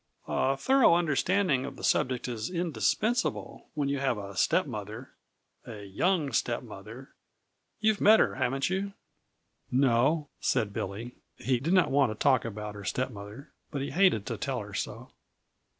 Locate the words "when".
3.75-3.87